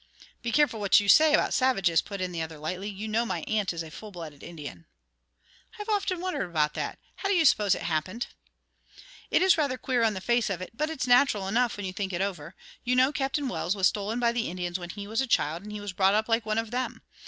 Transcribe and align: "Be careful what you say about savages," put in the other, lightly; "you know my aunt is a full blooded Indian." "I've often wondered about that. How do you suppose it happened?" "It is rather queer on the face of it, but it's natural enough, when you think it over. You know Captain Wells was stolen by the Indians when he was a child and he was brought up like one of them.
"Be 0.41 0.51
careful 0.51 0.79
what 0.79 0.99
you 0.99 1.07
say 1.07 1.31
about 1.31 1.53
savages," 1.53 2.01
put 2.01 2.21
in 2.21 2.31
the 2.31 2.41
other, 2.41 2.57
lightly; 2.57 2.89
"you 2.89 3.07
know 3.07 3.23
my 3.23 3.41
aunt 3.41 3.71
is 3.71 3.83
a 3.83 3.91
full 3.91 4.09
blooded 4.09 4.41
Indian." 4.41 4.87
"I've 5.79 5.89
often 5.89 6.19
wondered 6.19 6.49
about 6.49 6.73
that. 6.73 6.97
How 7.17 7.29
do 7.29 7.35
you 7.35 7.45
suppose 7.45 7.75
it 7.75 7.83
happened?" 7.83 8.25
"It 9.29 9.43
is 9.43 9.59
rather 9.59 9.77
queer 9.77 10.01
on 10.01 10.15
the 10.15 10.19
face 10.19 10.49
of 10.49 10.59
it, 10.59 10.71
but 10.75 10.89
it's 10.89 11.05
natural 11.05 11.47
enough, 11.47 11.77
when 11.77 11.85
you 11.85 11.93
think 11.93 12.13
it 12.13 12.19
over. 12.21 12.55
You 12.83 12.95
know 12.95 13.11
Captain 13.11 13.47
Wells 13.47 13.75
was 13.75 13.87
stolen 13.89 14.19
by 14.19 14.31
the 14.31 14.49
Indians 14.49 14.79
when 14.79 14.89
he 14.89 15.05
was 15.05 15.21
a 15.21 15.27
child 15.27 15.61
and 15.61 15.71
he 15.71 15.79
was 15.79 15.93
brought 15.93 16.15
up 16.15 16.27
like 16.27 16.47
one 16.47 16.57
of 16.57 16.71
them. 16.71 17.03